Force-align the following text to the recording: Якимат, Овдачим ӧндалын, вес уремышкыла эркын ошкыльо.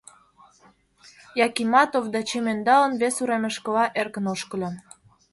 Якимат, 1.47 1.91
Овдачим 1.99 2.45
ӧндалын, 2.53 2.93
вес 3.01 3.15
уремышкыла 3.23 3.83
эркын 3.99 4.25
ошкыльо. 4.33 4.69